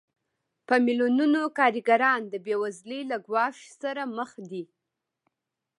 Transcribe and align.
په 0.67 0.75
میلیونونو 0.85 1.41
کارګران 1.59 2.21
د 2.27 2.35
بېوزلۍ 2.45 3.01
له 3.11 3.17
ګواښ 3.27 3.57
سره 3.81 4.03
مخ 4.17 4.31
دي 4.49 4.63